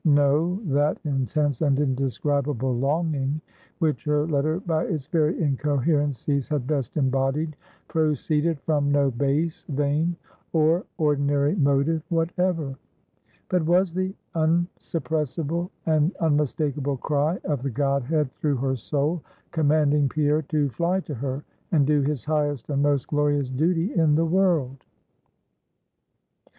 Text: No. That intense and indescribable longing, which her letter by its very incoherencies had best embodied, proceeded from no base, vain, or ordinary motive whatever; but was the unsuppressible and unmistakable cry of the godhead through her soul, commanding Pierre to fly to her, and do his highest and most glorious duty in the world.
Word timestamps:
No. 0.03 0.59
That 0.65 0.97
intense 1.05 1.61
and 1.61 1.79
indescribable 1.79 2.75
longing, 2.75 3.39
which 3.77 4.03
her 4.05 4.25
letter 4.25 4.59
by 4.59 4.85
its 4.85 5.05
very 5.05 5.39
incoherencies 5.39 6.49
had 6.49 6.65
best 6.65 6.97
embodied, 6.97 7.55
proceeded 7.87 8.59
from 8.61 8.91
no 8.91 9.11
base, 9.11 9.63
vain, 9.69 10.15
or 10.53 10.85
ordinary 10.97 11.53
motive 11.53 12.01
whatever; 12.09 12.75
but 13.47 13.63
was 13.63 13.93
the 13.93 14.15
unsuppressible 14.33 15.69
and 15.85 16.15
unmistakable 16.15 16.97
cry 16.97 17.37
of 17.43 17.61
the 17.61 17.69
godhead 17.69 18.31
through 18.33 18.55
her 18.57 18.75
soul, 18.75 19.21
commanding 19.51 20.09
Pierre 20.09 20.41
to 20.41 20.69
fly 20.69 20.99
to 21.01 21.13
her, 21.13 21.43
and 21.71 21.85
do 21.85 22.01
his 22.01 22.25
highest 22.25 22.71
and 22.71 22.81
most 22.81 23.05
glorious 23.07 23.49
duty 23.51 23.93
in 23.93 24.15
the 24.15 24.25
world. 24.25 24.83